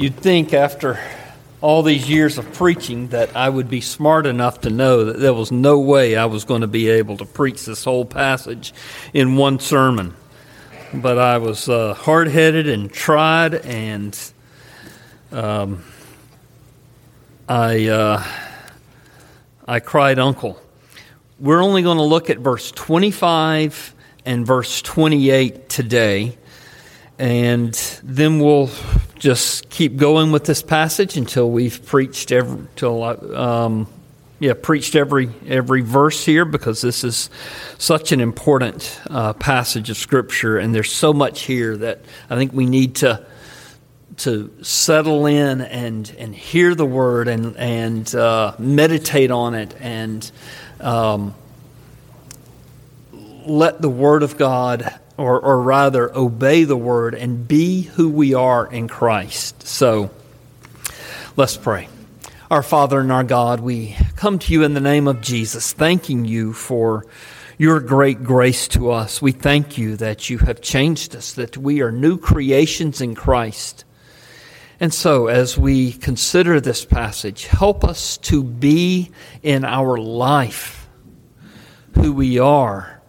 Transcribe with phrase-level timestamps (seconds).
[0.00, 0.98] You'd think after
[1.60, 5.34] all these years of preaching that I would be smart enough to know that there
[5.34, 8.72] was no way I was going to be able to preach this whole passage
[9.12, 10.14] in one sermon.
[10.94, 14.18] But I was uh, hard headed and tried, and
[15.32, 15.84] um,
[17.46, 18.24] I, uh,
[19.68, 20.58] I cried uncle.
[21.38, 23.94] We're only going to look at verse 25
[24.24, 26.38] and verse 28 today,
[27.18, 28.70] and then we'll
[29.20, 33.86] just keep going with this passage until we've preached every um,
[34.38, 37.28] yeah preached every every verse here because this is
[37.76, 42.00] such an important uh, passage of scripture and there's so much here that
[42.30, 43.24] I think we need to
[44.16, 50.30] to settle in and and hear the word and and uh, meditate on it and
[50.80, 51.34] um,
[53.44, 58.32] let the word of God or, or rather obey the word and be who we
[58.32, 59.66] are in Christ.
[59.66, 60.10] So
[61.36, 61.88] let's pray.
[62.50, 66.24] Our Father and our God, we come to you in the name of Jesus, thanking
[66.24, 67.04] you for
[67.58, 69.20] your great grace to us.
[69.20, 73.84] We thank you that you have changed us, that we are new creations in Christ.
[74.80, 79.10] And so, as we consider this passage, help us to be
[79.42, 80.88] in our life
[81.94, 82.99] who we are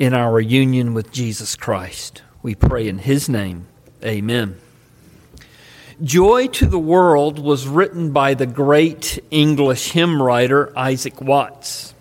[0.00, 2.22] in our union with Jesus Christ.
[2.42, 3.66] We pray in His name.
[4.02, 4.56] Amen.
[6.02, 11.92] Joy to the World was written by the great English hymn writer Isaac Watts.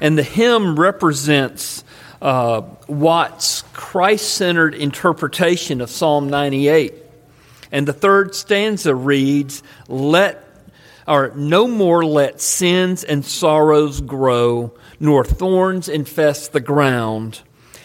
[0.00, 1.84] And the hymn represents
[2.20, 6.92] uh, Watts' Christ centered interpretation of Psalm 98.
[7.70, 10.45] And the third stanza reads, Let
[11.06, 17.42] or no more let sins and sorrows grow, nor thorns infest the ground.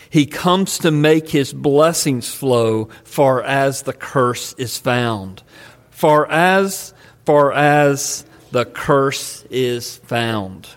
[0.09, 5.44] He comes to make his blessings flow far as the curse is found.
[5.89, 6.94] Far as,
[7.25, 10.67] far as the curse is found.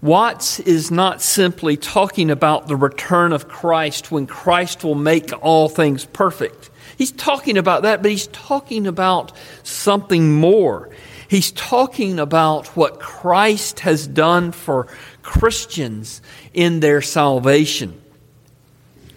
[0.00, 5.68] Watts is not simply talking about the return of Christ when Christ will make all
[5.68, 6.70] things perfect.
[6.98, 9.32] He's talking about that, but he's talking about
[9.62, 10.90] something more.
[11.32, 14.86] He's talking about what Christ has done for
[15.22, 16.20] Christians
[16.52, 17.98] in their salvation.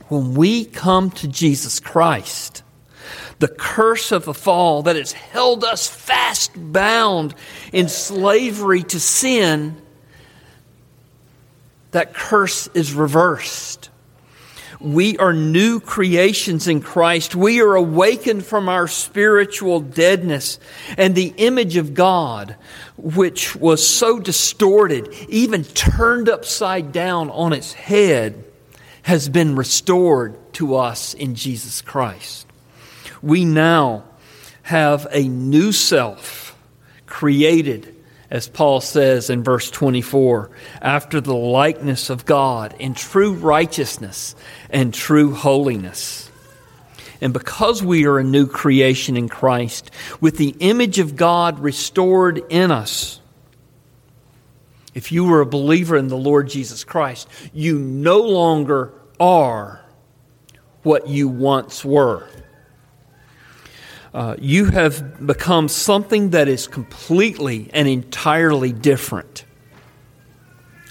[0.07, 2.63] When we come to Jesus Christ,
[3.39, 7.35] the curse of the fall that has held us fast bound
[7.73, 9.75] in slavery to sin,
[11.91, 13.89] that curse is reversed.
[14.79, 17.35] We are new creations in Christ.
[17.35, 20.59] We are awakened from our spiritual deadness.
[20.97, 22.55] And the image of God,
[22.97, 28.43] which was so distorted, even turned upside down on its head,
[29.03, 32.47] has been restored to us in Jesus Christ.
[33.21, 34.03] We now
[34.63, 36.57] have a new self
[37.05, 37.95] created
[38.29, 40.49] as Paul says in verse 24,
[40.81, 44.35] after the likeness of God in true righteousness
[44.75, 46.29] and true holiness.
[47.21, 52.43] And because we are a new creation in Christ, with the image of God restored
[52.49, 53.21] in us,
[54.93, 59.79] if you were a believer in the Lord Jesus Christ, you no longer are
[60.83, 62.27] what you once were.
[64.13, 69.45] Uh, you have become something that is completely and entirely different.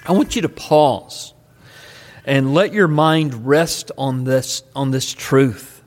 [0.07, 1.34] I want you to pause
[2.25, 5.83] and let your mind rest on this, on this truth.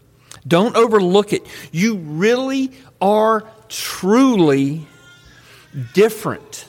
[0.47, 1.45] Don't overlook it.
[1.71, 2.71] You really
[3.01, 4.87] are truly
[5.93, 6.67] different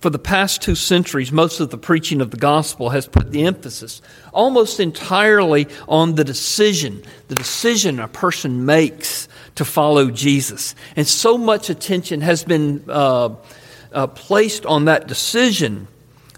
[0.00, 3.44] for the past two centuries, most of the preaching of the gospel has put the
[3.44, 4.00] emphasis
[4.32, 10.74] almost entirely on the decision, the decision a person makes to follow Jesus.
[10.96, 13.34] And so much attention has been uh,
[13.92, 15.86] uh, placed on that decision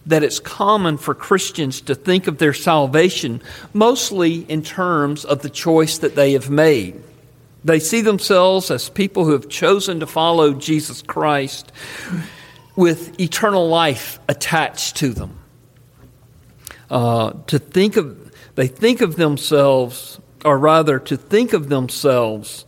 [0.06, 3.40] that it's common for Christians to think of their salvation
[3.72, 7.00] mostly in terms of the choice that they have made.
[7.64, 11.70] They see themselves as people who have chosen to follow Jesus Christ
[12.74, 15.38] with eternal life attached to them.
[16.90, 22.64] Uh, to think of, they think of themselves, or rather, to think of themselves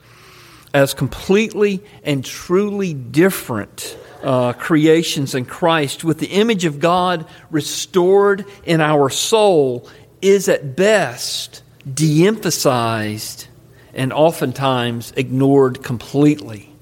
[0.73, 8.44] as completely and truly different uh, creations in Christ, with the image of God restored
[8.65, 9.88] in our soul,
[10.23, 11.62] is at best
[11.93, 13.47] de emphasized
[13.93, 16.75] and oftentimes ignored completely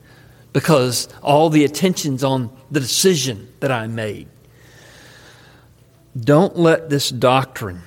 [0.52, 4.28] because all the attention's on the decision that I made.
[6.18, 7.82] Don't let this doctrine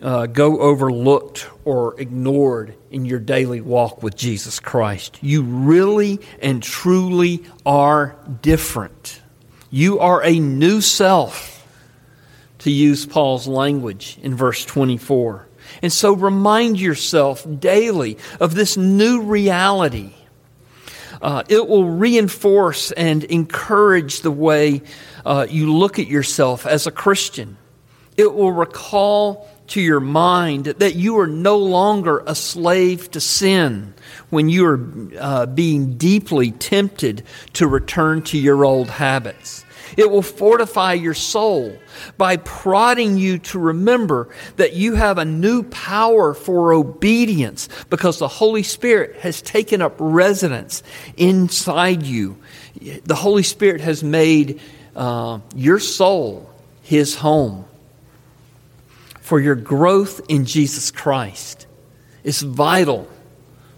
[0.00, 5.18] uh, go overlooked or ignored in your daily walk with Jesus Christ.
[5.20, 9.20] You really and truly are different.
[9.70, 11.58] You are a new self,
[12.60, 15.46] to use Paul's language in verse 24.
[15.82, 20.12] And so remind yourself daily of this new reality.
[21.20, 24.82] Uh, it will reinforce and encourage the way
[25.24, 27.56] uh, you look at yourself as a Christian.
[28.16, 33.94] It will recall to your mind that you are no longer a slave to sin
[34.30, 37.22] when you are uh, being deeply tempted
[37.54, 39.64] to return to your old habits.
[39.96, 41.76] It will fortify your soul
[42.16, 48.28] by prodding you to remember that you have a new power for obedience because the
[48.28, 50.82] Holy Spirit has taken up residence
[51.16, 52.36] inside you.
[52.80, 54.60] The Holy Spirit has made
[54.94, 56.50] uh, your soul
[56.82, 57.67] his home
[59.28, 61.66] for your growth in Jesus Christ,
[62.24, 63.06] it's vital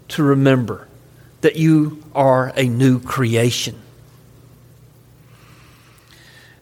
[0.07, 0.87] to remember
[1.41, 3.77] that you are a new creation.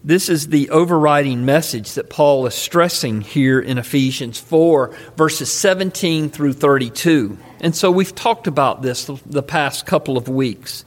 [0.03, 6.31] This is the overriding message that Paul is stressing here in Ephesians 4, verses 17
[6.31, 7.38] through 32.
[7.59, 10.83] And so we've talked about this the past couple of weeks.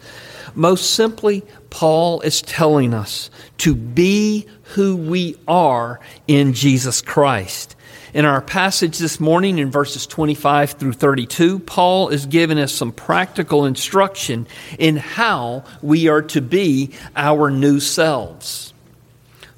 [0.56, 7.76] Most simply, Paul is telling us to be who we are in Jesus Christ.
[8.14, 12.92] In our passage this morning in verses 25 through 32, Paul is giving us some
[12.92, 14.46] practical instruction
[14.78, 18.74] in how we are to be our new selves.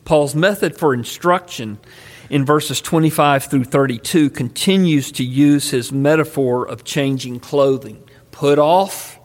[0.04, 1.78] Paul's method for instruction
[2.30, 8.04] in verses 25 through 32 continues to use his metaphor of changing clothing.
[8.30, 9.18] Put off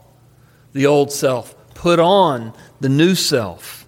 [0.72, 3.79] the old self, put on the new self.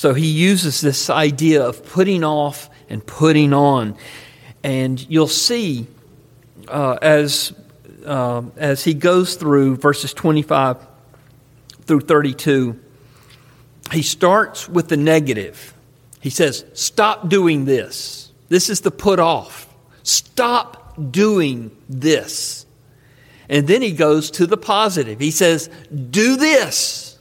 [0.00, 3.98] So he uses this idea of putting off and putting on.
[4.62, 5.88] And you'll see
[6.68, 7.52] uh, as,
[8.06, 10.78] uh, as he goes through verses 25
[11.82, 12.80] through 32,
[13.92, 15.74] he starts with the negative.
[16.22, 18.32] He says, Stop doing this.
[18.48, 19.68] This is the put off.
[20.02, 22.64] Stop doing this.
[23.50, 25.20] And then he goes to the positive.
[25.20, 27.18] He says, Do this.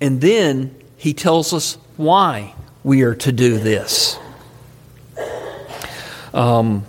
[0.00, 2.54] And then he tells us why
[2.84, 4.18] we are to do this.
[6.34, 6.84] Um,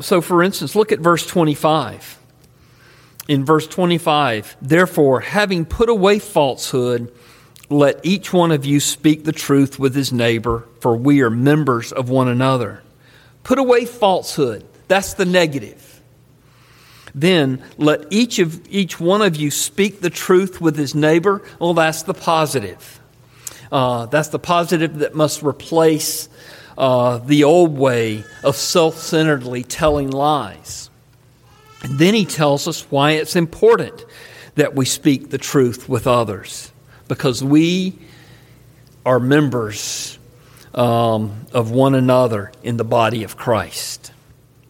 [0.00, 2.18] so, for instance, look at verse 25.
[3.28, 7.12] In verse 25, therefore, having put away falsehood,
[7.68, 11.92] let each one of you speak the truth with his neighbor, for we are members
[11.92, 12.82] of one another.
[13.42, 14.64] Put away falsehood.
[14.88, 15.95] That's the negative.
[17.16, 21.42] Then let each of each one of you speak the truth with his neighbor.
[21.58, 23.00] Well, that's the positive.
[23.72, 26.28] Uh, that's the positive that must replace
[26.76, 30.90] uh, the old way of self centeredly telling lies.
[31.82, 34.04] And then he tells us why it's important
[34.56, 36.70] that we speak the truth with others,
[37.08, 37.98] because we
[39.06, 40.18] are members
[40.74, 44.12] um, of one another in the body of Christ.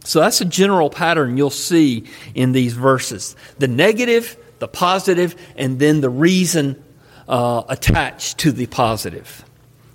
[0.07, 5.81] So that's a general pattern you'll see in these verses the negative, the positive, and
[5.81, 6.83] then the reason
[7.29, 9.45] uh, attached to the positive.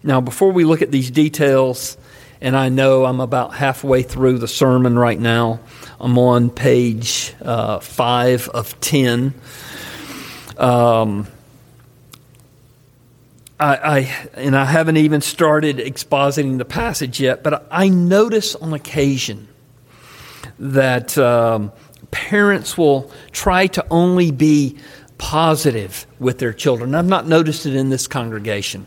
[0.04, 1.98] Now, before we look at these details,
[2.42, 5.62] and I know I'm about halfway through the sermon right now,
[5.98, 9.33] I'm on page uh, 5 of 10.
[10.57, 11.26] Um,
[13.57, 18.74] I, I, and I haven't even started expositing the passage yet, but I notice on
[18.74, 19.47] occasion
[20.60, 21.72] that um,
[22.12, 24.78] parents will try to only be
[25.18, 26.96] positive with their children.
[26.96, 28.86] I've not noticed it in this congregation,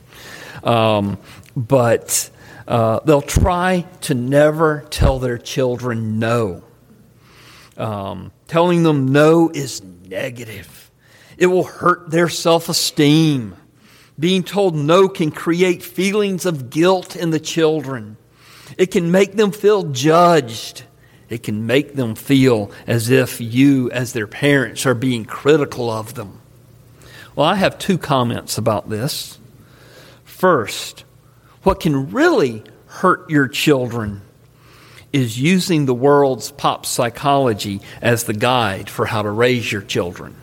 [0.62, 1.18] um,
[1.56, 2.30] but
[2.66, 6.62] uh, they'll try to never tell their children no.
[7.76, 10.90] Um, telling them no is negative,
[11.36, 13.56] it will hurt their self esteem.
[14.18, 18.16] Being told no can create feelings of guilt in the children.
[18.78, 20.84] It can make them feel judged.
[21.34, 26.14] It can make them feel as if you, as their parents, are being critical of
[26.14, 26.40] them.
[27.34, 29.36] Well, I have two comments about this.
[30.24, 31.02] First,
[31.64, 34.22] what can really hurt your children
[35.12, 40.36] is using the world's pop psychology as the guide for how to raise your children.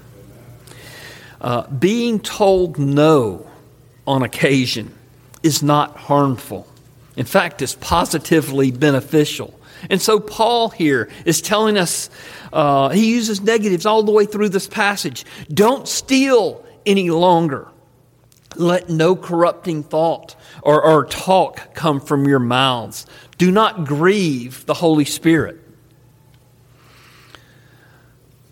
[1.40, 3.50] Uh, being told no
[4.06, 4.94] on occasion
[5.42, 6.68] is not harmful.
[7.16, 9.58] In fact, it's positively beneficial.
[9.90, 12.10] And so, Paul here is telling us,
[12.54, 15.26] uh, he uses negatives all the way through this passage.
[15.50, 17.68] Don't steal any longer.
[18.56, 23.06] Let no corrupting thought or, or talk come from your mouths.
[23.38, 25.58] Do not grieve the Holy Spirit.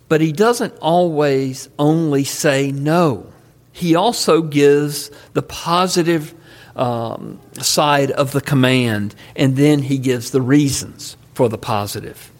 [0.07, 3.31] But he doesn't always only say no.
[3.71, 6.33] He also gives the positive
[6.75, 12.33] um, side of the command, and then he gives the reasons for the positive.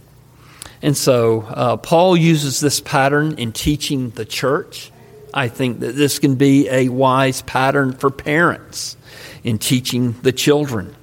[0.82, 4.92] And so uh, Paul uses this pattern in teaching the church.
[5.34, 8.98] I think that this can be a wise pattern for parents
[9.42, 10.98] in teaching the children.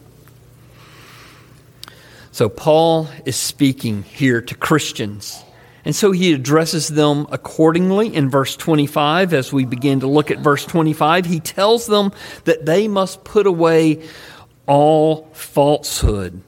[2.33, 5.43] So Paul is speaking here to Christians.
[5.87, 9.33] And so he addresses them accordingly in verse 25.
[9.33, 12.13] As we begin to look at verse 25, he tells them
[12.45, 14.07] that they must put away
[14.67, 16.43] all falsehood.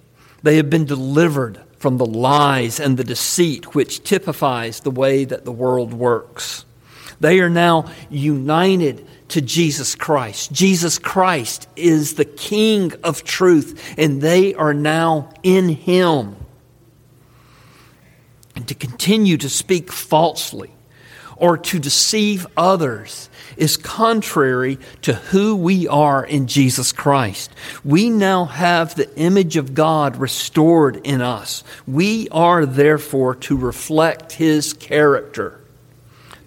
[0.48, 5.44] They have been delivered from the lies and the deceit which typifies the way that
[5.44, 6.64] the world works.
[7.20, 10.50] They are now united to Jesus Christ.
[10.50, 16.36] Jesus Christ is the King of truth, and they are now in Him.
[18.56, 20.72] And to continue to speak falsely
[21.38, 27.50] or to deceive others is contrary to who we are in Jesus Christ.
[27.84, 31.64] We now have the image of God restored in us.
[31.86, 35.60] We are therefore to reflect His character.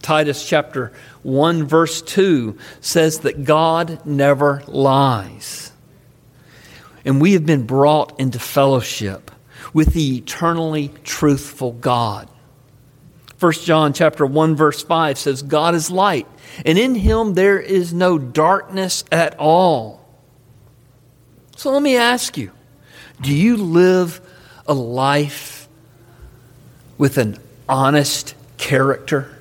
[0.01, 0.91] Titus chapter
[1.23, 5.71] 1, verse 2 says that God never lies.
[7.05, 9.31] And we have been brought into fellowship
[9.73, 12.27] with the eternally truthful God.
[13.41, 16.27] 1 John chapter 1 verse 5 says God is light
[16.63, 20.05] and in him there is no darkness at all.
[21.57, 22.51] So let me ask you,
[23.19, 24.21] do you live
[24.67, 25.67] a life
[26.99, 29.35] with an honest character?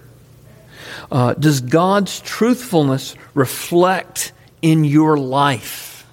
[1.12, 6.06] Uh, does God's truthfulness reflect in your life?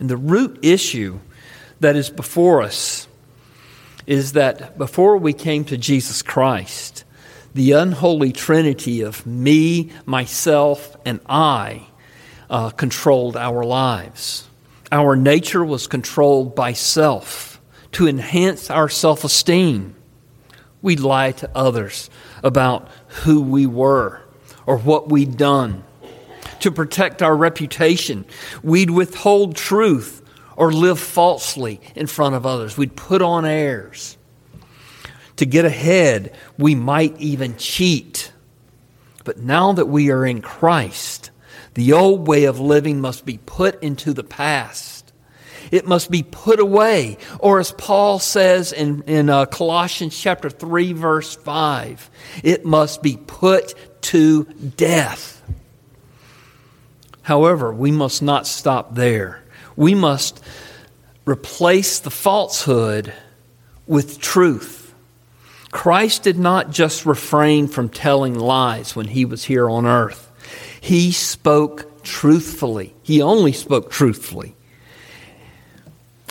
[0.00, 1.20] And the root issue
[1.78, 3.06] that is before us
[4.10, 7.04] is that before we came to Jesus Christ,
[7.54, 11.86] the unholy trinity of me, myself, and I
[12.50, 14.48] uh, controlled our lives.
[14.90, 17.60] Our nature was controlled by self
[17.92, 19.94] to enhance our self esteem.
[20.82, 22.10] We'd lie to others
[22.42, 22.88] about
[23.22, 24.22] who we were
[24.66, 25.84] or what we'd done.
[26.62, 28.24] To protect our reputation,
[28.60, 30.19] we'd withhold truth
[30.60, 32.76] or live falsely in front of others.
[32.76, 34.18] We'd put on airs.
[35.36, 38.30] To get ahead, we might even cheat.
[39.24, 41.30] But now that we are in Christ,
[41.72, 45.14] the old way of living must be put into the past.
[45.70, 47.16] It must be put away.
[47.38, 52.10] Or as Paul says in, in uh, Colossians chapter 3, verse 5,
[52.44, 55.42] it must be put to death.
[57.22, 59.42] However, we must not stop there.
[59.80, 60.44] We must
[61.24, 63.14] replace the falsehood
[63.86, 64.92] with truth.
[65.70, 70.30] Christ did not just refrain from telling lies when he was here on earth.
[70.82, 72.94] He spoke truthfully.
[73.02, 74.54] He only spoke truthfully.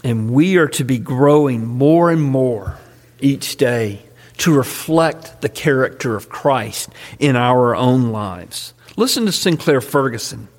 [0.04, 2.78] And we are to be growing more and more
[3.20, 4.04] each day
[4.38, 8.76] to reflect the character of Christ in our own lives.
[8.96, 10.50] Listen to Sinclair Ferguson.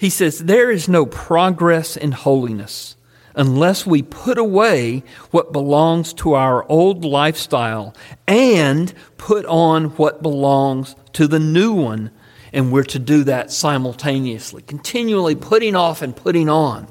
[0.00, 2.96] He says, There is no progress in holiness
[3.34, 7.94] unless we put away what belongs to our old lifestyle
[8.26, 12.10] and put on what belongs to the new one.
[12.50, 16.88] And we're to do that simultaneously, continually putting off and putting on.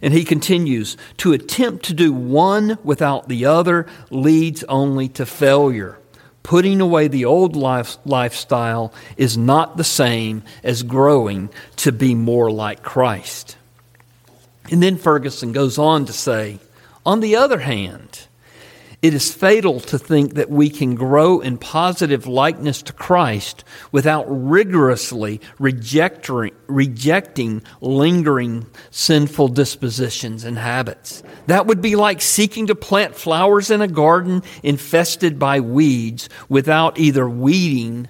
[0.00, 5.98] And he continues to attempt to do one without the other leads only to failure.
[6.46, 12.52] Putting away the old life, lifestyle is not the same as growing to be more
[12.52, 13.56] like Christ.
[14.70, 16.60] And then Ferguson goes on to say,
[17.04, 18.28] on the other hand,
[19.02, 24.24] it is fatal to think that we can grow in positive likeness to Christ without
[24.28, 31.22] rigorously rejecting, lingering sinful dispositions and habits.
[31.46, 36.98] That would be like seeking to plant flowers in a garden infested by weeds without
[36.98, 38.08] either weeding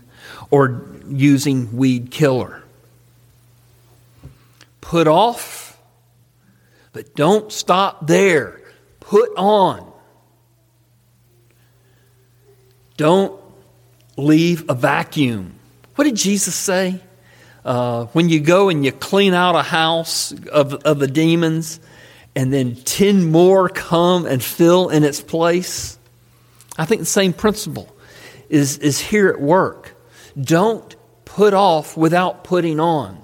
[0.51, 2.63] or using weed killer.
[4.81, 5.67] Put off
[6.97, 8.59] but don't stop there.
[9.01, 9.93] Put on.
[12.97, 13.39] Don't
[14.17, 15.55] leave a vacuum.
[15.95, 17.01] What did Jesus say?
[17.65, 21.81] Uh, when you go and you clean out a house of, of the demons,
[22.37, 25.99] and then 10 more come and fill in its place.
[26.79, 27.97] I think the same principle
[28.51, 29.97] is, is here at work.
[30.41, 33.21] Don't put off without putting on.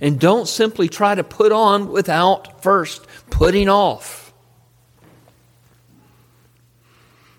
[0.00, 4.19] And don't simply try to put on without first putting off.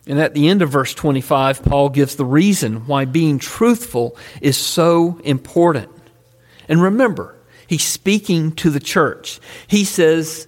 [0.08, 4.58] And at the end of verse 25, Paul gives the reason why being truthful is
[4.58, 5.90] so important.
[6.68, 7.36] And remember,
[7.68, 9.40] he's speaking to the church.
[9.68, 10.48] He says,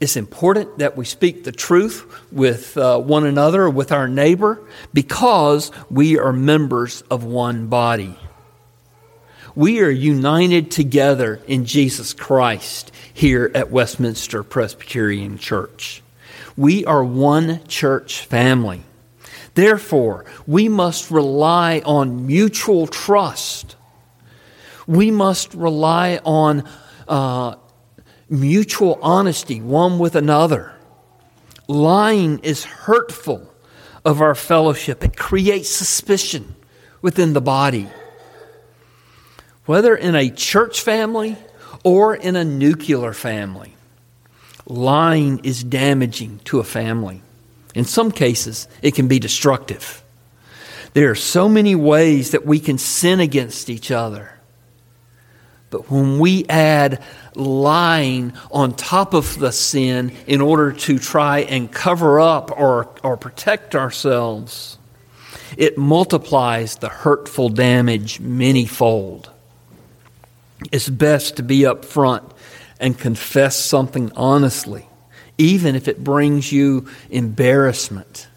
[0.00, 4.60] it's important that we speak the truth with uh, one another, with our neighbor,
[4.92, 8.16] because we are members of one body.
[9.54, 16.02] We are united together in Jesus Christ here at Westminster Presbyterian Church.
[16.56, 18.82] We are one church family.
[19.54, 23.76] Therefore, we must rely on mutual trust.
[24.86, 26.64] We must rely on
[27.06, 27.56] uh,
[28.28, 30.72] mutual honesty one with another.
[31.68, 33.52] Lying is hurtful
[34.04, 36.56] of our fellowship, it creates suspicion
[37.02, 37.88] within the body.
[39.64, 41.36] Whether in a church family
[41.84, 43.76] or in a nuclear family,
[44.66, 47.22] lying is damaging to a family.
[47.74, 50.02] In some cases, it can be destructive.
[50.94, 54.38] There are so many ways that we can sin against each other.
[55.70, 57.02] But when we add
[57.34, 63.16] lying on top of the sin in order to try and cover up or, or
[63.16, 64.76] protect ourselves,
[65.56, 69.30] it multiplies the hurtful damage manyfold.
[70.70, 72.30] It's best to be upfront
[72.78, 74.86] and confess something honestly,
[75.42, 78.28] even if it brings you embarrassment.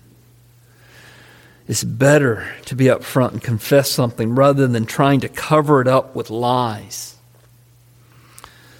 [1.67, 6.15] It's better to be upfront and confess something rather than trying to cover it up
[6.15, 7.15] with lies.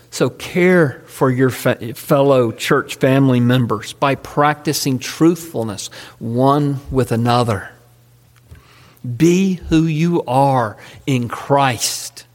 [0.10, 7.70] So care for your fellow church family members by practicing truthfulness one with another.
[9.17, 12.25] Be who you are in Christ,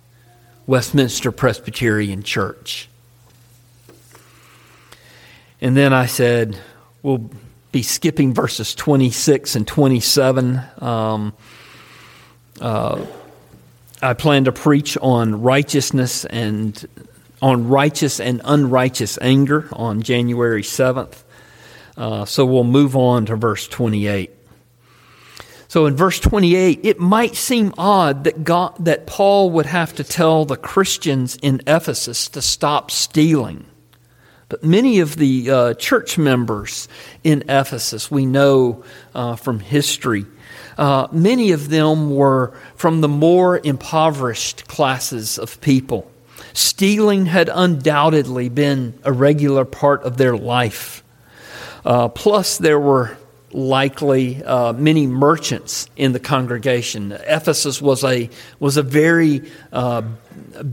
[0.69, 2.90] Westminster Presbyterian Church.
[5.61, 6.59] And then I said,
[7.03, 7.31] we'll
[7.73, 10.61] be skipping verses 26 and 27.
[10.79, 11.35] Um,
[12.61, 13.05] uh,
[14.03, 16.87] I plan to preach on righteousness and
[17.43, 21.23] on righteous and unrighteous anger on January 7th.
[21.97, 24.31] Uh, so we'll move on to verse 28.
[25.69, 30.05] So in verse 28, it might seem odd that God, that Paul would have to
[30.05, 33.67] tell the Christians in Ephesus to stop stealing.
[34.51, 36.89] But many of the uh, church members
[37.23, 38.83] in Ephesus, we know
[39.15, 40.27] uh, from history,
[40.77, 46.11] uh, many of them were from the more impoverished classes of people.
[46.53, 51.05] Stealing had undoubtedly been a regular part of their life.
[51.85, 53.17] Uh, plus, there were
[53.53, 57.13] likely uh, many merchants in the congregation.
[57.13, 60.03] Ephesus was a was a very uh,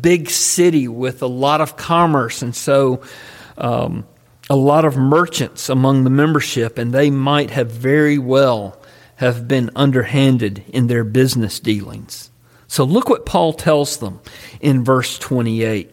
[0.02, 3.04] big city with a lot of commerce, and so
[3.58, 4.06] um,
[4.50, 8.82] a lot of merchants among the membership, and they might have very well
[9.18, 12.30] have been underhanded in their business dealings.
[12.68, 14.20] So look what Paul tells them
[14.60, 15.92] in verse 28.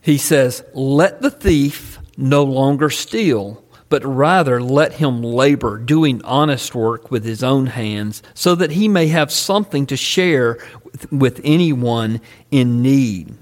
[0.00, 6.74] He says, Let the thief no longer steal, but rather let him labor, doing honest
[6.74, 11.40] work with his own hands, so that he may have something to share with, with
[11.44, 13.34] anyone in need.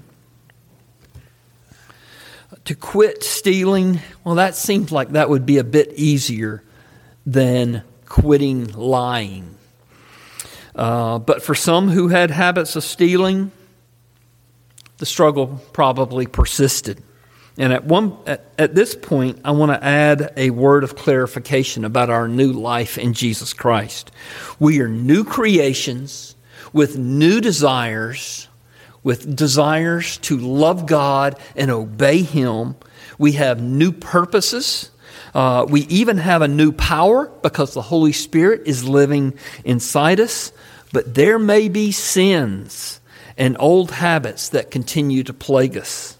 [2.69, 6.61] To quit stealing, well, that seems like that would be a bit easier
[7.25, 9.55] than quitting lying.
[10.75, 13.51] Uh, but for some who had habits of stealing,
[14.99, 17.01] the struggle probably persisted.
[17.57, 21.83] And at, one, at, at this point, I want to add a word of clarification
[21.83, 24.11] about our new life in Jesus Christ.
[24.59, 26.35] We are new creations
[26.71, 28.47] with new desires,
[29.03, 32.75] with desires to love God and obey Him.
[33.17, 34.91] We have new purposes.
[35.33, 40.51] Uh, we even have a new power because the Holy Spirit is living inside us.
[40.91, 42.99] But there may be sins
[43.37, 46.17] and old habits that continue to plague us.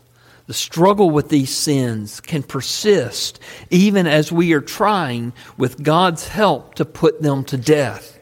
[0.48, 3.40] The struggle with these sins can persist
[3.70, 8.20] even as we are trying, with God's help, to put them to death.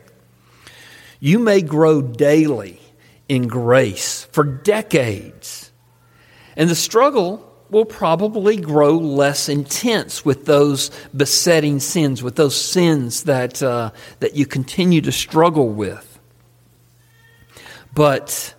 [1.21, 2.81] You may grow daily
[3.29, 5.71] in grace for decades,
[6.55, 13.23] and the struggle will probably grow less intense with those besetting sins, with those sins
[13.23, 16.17] that, uh, that you continue to struggle with
[17.97, 18.53] but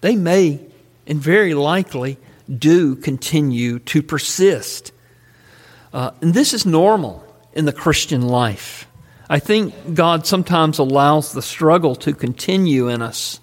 [0.00, 0.58] they may
[1.06, 2.16] and very likely
[2.48, 4.92] do continue to persist.
[5.92, 8.88] Uh, and this is normal in the Christian life.
[9.28, 13.40] I think God sometimes allows the struggle to continue in us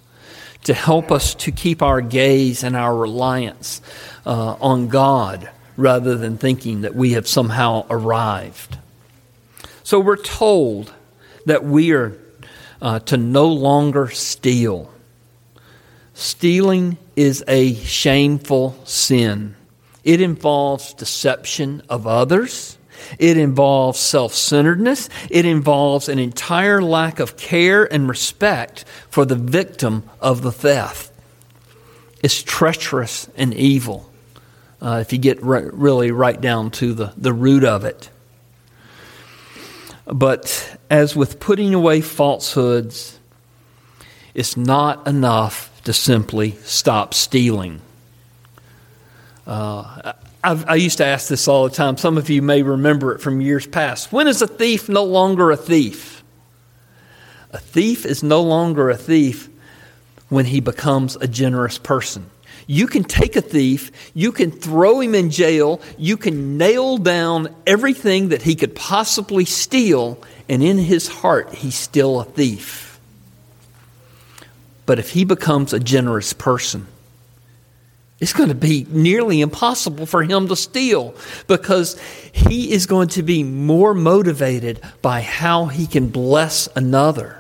[0.65, 3.82] to help us to keep our gaze and our reliance
[4.25, 8.78] uh, on God rather than thinking that we have somehow arrived.
[9.84, 10.93] So we're told
[11.45, 12.17] that we are
[12.82, 14.91] uh, to no longer steal.
[16.13, 19.56] Stealing is a shameful sin.
[20.04, 22.75] It involves deception of others.
[23.20, 25.10] It involves self centeredness.
[25.30, 31.12] It involves an entire lack of care and respect for the victim of the theft.
[32.24, 34.12] It's treacherous and evil
[34.82, 38.10] uh, if you get re- really right down to the, the root of it.
[40.06, 43.20] But as with putting away falsehoods,
[44.34, 47.82] it's not enough to simply stop stealing.
[49.48, 50.13] Uh,
[50.46, 51.98] i used to ask this all the time.
[51.98, 54.12] Some of you may remember it from years past.
[54.12, 56.24] When is a thief no longer a thief?
[57.52, 59.50] A thief is no longer a thief
[60.30, 62.30] when he becomes a generous person.
[62.68, 67.54] You can take a thief, you can throw him in jail, you can nail down
[67.68, 73.00] everything that he could possibly steal, and in his heart, he's still a thief.
[74.86, 76.88] But if he becomes a generous person,
[78.19, 81.13] it's going to be nearly impossible for him to steal
[81.47, 81.99] because
[82.32, 87.38] he is going to be more motivated by how he can bless another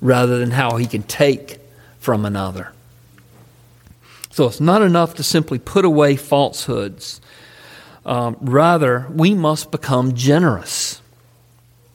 [0.00, 1.58] rather than how he can take
[1.98, 2.72] from another.
[4.30, 7.20] So it's not enough to simply put away falsehoods.
[8.06, 11.02] Um, rather, we must become generous.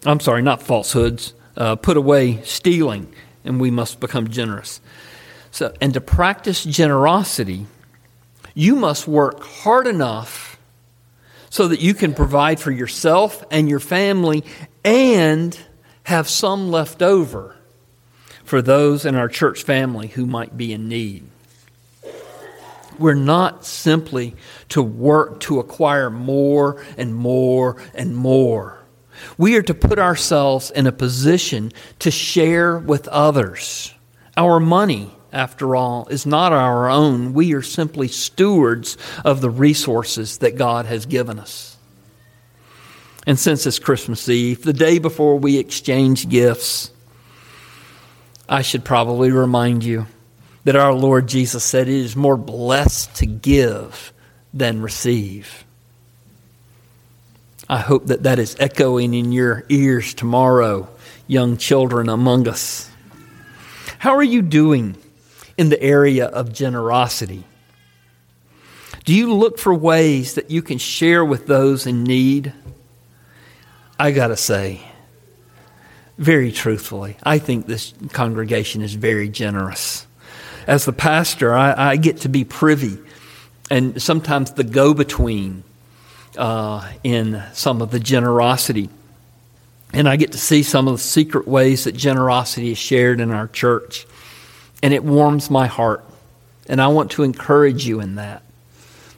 [0.05, 1.33] I'm sorry, not falsehoods.
[1.57, 3.11] Uh, put away stealing,
[3.43, 4.81] and we must become generous.
[5.55, 7.65] So, and to practice generosity,
[8.53, 10.59] you must work hard enough
[11.49, 14.43] so that you can provide for yourself and your family
[14.83, 15.57] and
[16.03, 17.55] have some left over
[18.43, 21.25] for those in our church family who might be in need.
[22.99, 24.35] We're not simply
[24.67, 28.79] to work to acquire more and more and more.
[29.37, 33.93] We are to put ourselves in a position to share with others.
[34.35, 37.33] Our money, after all, is not our own.
[37.33, 41.77] We are simply stewards of the resources that God has given us.
[43.27, 46.89] And since it's Christmas Eve, the day before we exchange gifts,
[48.47, 50.07] I should probably remind you
[50.63, 54.13] that our Lord Jesus said it is more blessed to give
[54.53, 55.65] than receive.
[57.67, 60.87] I hope that that is echoing in your ears tomorrow,
[61.27, 62.89] young children among us.
[63.97, 64.95] How are you doing
[65.57, 67.43] in the area of generosity?
[69.03, 72.53] Do you look for ways that you can share with those in need?
[73.99, 74.81] I got to say,
[76.17, 80.07] very truthfully, I think this congregation is very generous
[80.67, 82.97] as the pastor, I, I get to be privy
[83.69, 85.63] and sometimes the go between
[86.37, 88.89] uh, in some of the generosity.
[89.93, 93.31] And I get to see some of the secret ways that generosity is shared in
[93.31, 94.05] our church.
[94.85, 96.05] And it warms my heart.
[96.67, 98.43] And I want to encourage you in that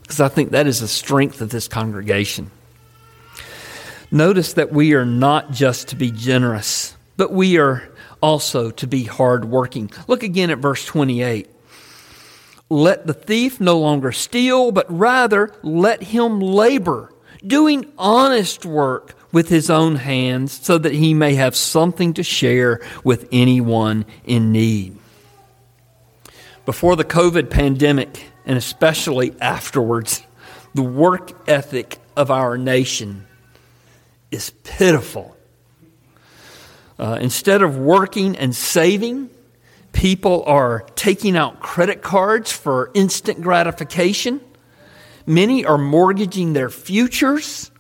[0.02, 2.52] because I think that is the strength of this congregation.
[4.10, 7.84] Notice that we are not just to be generous, but we are
[8.22, 9.92] also to be hardworking.
[10.08, 11.50] Look again at verse 28.
[12.70, 17.12] Let the thief no longer steal, but rather let him labor,
[17.46, 22.80] doing honest work with his own hands, so that he may have something to share
[23.04, 24.97] with anyone in need.
[26.68, 30.22] Before the COVID pandemic, and especially afterwards,
[30.74, 33.26] the work ethic of our nation
[34.32, 35.38] is pitiful.
[37.00, 39.30] Uh, instead of working and saving,
[39.94, 44.42] people are taking out credit cards for instant gratification.
[45.26, 47.72] Many are mortgaging their futures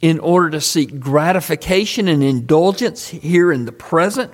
[0.00, 4.30] in order to seek gratification and indulgence here in the present.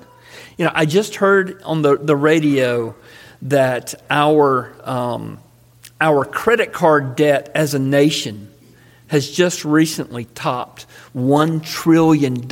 [0.59, 2.95] You know, I just heard on the, the radio
[3.43, 5.39] that our, um,
[6.01, 8.49] our credit card debt as a nation
[9.09, 12.51] has just recently topped $1 trillion.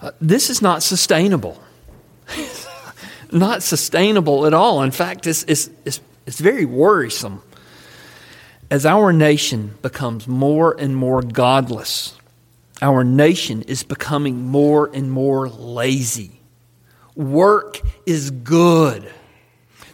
[0.00, 1.62] Uh, this is not sustainable.
[3.32, 4.82] not sustainable at all.
[4.82, 7.42] In fact, it's, it's, it's, it's very worrisome.
[8.70, 12.16] As our nation becomes more and more godless,
[12.80, 16.41] our nation is becoming more and more lazy.
[17.14, 19.12] Work is good.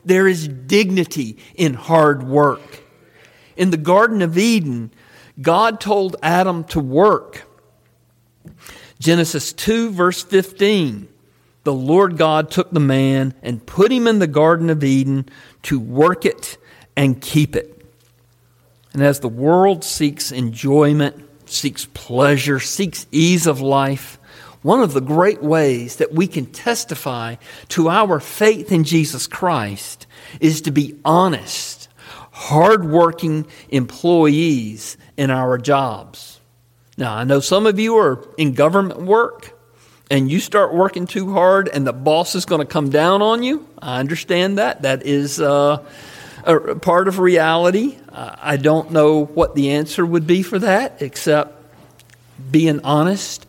[0.04, 2.84] There is dignity in hard work.
[3.56, 4.90] In the Garden of Eden,
[5.40, 7.44] God told Adam to work.
[8.98, 11.08] Genesis 2, verse 15.
[11.68, 15.28] the Lord God took the man and put him in the Garden of Eden
[15.64, 16.56] to work it
[16.96, 17.84] and keep it.
[18.94, 24.17] And as the world seeks enjoyment, seeks pleasure, seeks ease of life,
[24.62, 27.36] one of the great ways that we can testify
[27.68, 30.06] to our faith in Jesus Christ
[30.40, 31.88] is to be honest,
[32.32, 36.40] hardworking employees in our jobs.
[36.96, 39.56] Now, I know some of you are in government work
[40.10, 43.42] and you start working too hard and the boss is going to come down on
[43.42, 43.68] you.
[43.80, 44.82] I understand that.
[44.82, 45.84] That is uh,
[46.44, 47.96] a part of reality.
[48.10, 51.54] I don't know what the answer would be for that except
[52.50, 53.46] being honest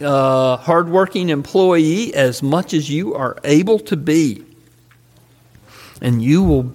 [0.00, 4.44] uh, hardworking employee as much as you are able to be.
[6.00, 6.72] And you will,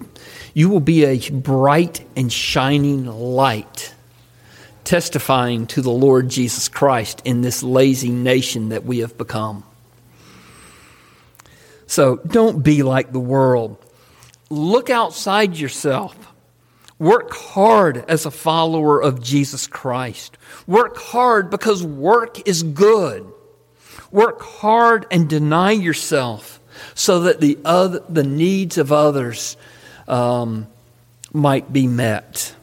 [0.54, 3.94] you will be a bright and shining light,
[4.84, 9.64] testifying to the Lord Jesus Christ in this lazy nation that we have become.
[11.86, 13.76] So don't be like the world.
[14.50, 16.16] Look outside yourself.
[17.02, 20.38] Work hard as a follower of Jesus Christ.
[20.68, 23.26] Work hard because work is good.
[24.12, 26.60] Work hard and deny yourself
[26.94, 29.56] so that the, other, the needs of others
[30.06, 30.68] um,
[31.32, 32.54] might be met.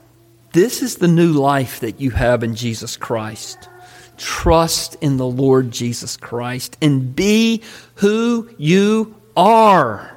[0.54, 3.67] This is the new life that you have in Jesus Christ.
[4.15, 7.62] Trust in the Lord Jesus Christ and be
[7.95, 10.15] who you are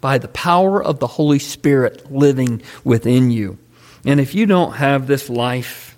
[0.00, 3.58] by the power of the Holy Spirit living within you.
[4.04, 5.96] And if you don't have this life,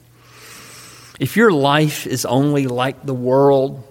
[1.19, 3.83] if your life is only like the world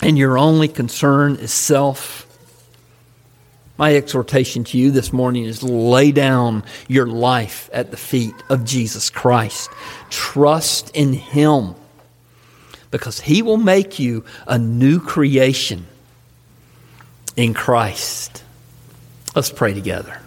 [0.00, 2.24] and your only concern is self,
[3.76, 8.64] my exhortation to you this morning is lay down your life at the feet of
[8.64, 9.70] Jesus Christ.
[10.10, 11.74] Trust in Him
[12.90, 15.86] because He will make you a new creation
[17.36, 18.42] in Christ.
[19.34, 20.20] Let's pray together.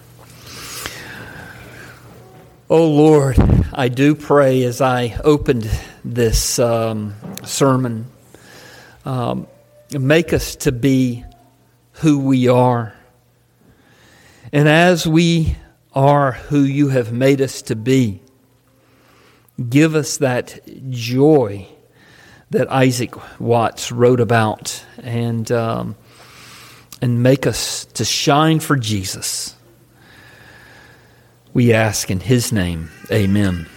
[2.74, 3.38] Oh Lord,
[3.74, 5.70] I do pray as I opened
[6.06, 8.06] this um, sermon,
[9.04, 9.48] um,
[9.92, 11.26] make us to be
[11.96, 12.96] who we are.
[14.54, 15.58] And as we
[15.94, 18.22] are who you have made us to be,
[19.70, 21.68] give us that joy
[22.52, 25.98] that Isaac Watts wrote about and, um,
[27.02, 29.58] and make us to shine for Jesus.
[31.54, 33.68] We ask in his name, amen.